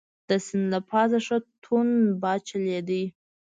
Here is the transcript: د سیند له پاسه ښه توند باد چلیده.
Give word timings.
د 0.29 0.31
سیند 0.45 0.67
له 0.73 0.79
پاسه 0.89 1.19
ښه 1.25 1.37
توند 1.63 1.95
باد 2.21 2.39
چلیده. 2.49 3.03